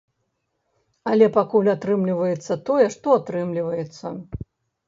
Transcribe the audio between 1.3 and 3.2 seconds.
пакуль атрымліваецца тое, што